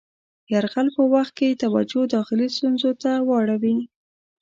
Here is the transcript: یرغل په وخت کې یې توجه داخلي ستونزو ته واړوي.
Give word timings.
یرغل 0.53 0.87
په 0.95 1.03
وخت 1.13 1.31
کې 1.37 1.45
یې 1.49 1.59
توجه 1.63 2.01
داخلي 2.15 2.47
ستونزو 2.55 2.91
ته 3.01 3.11
واړوي. 3.27 3.75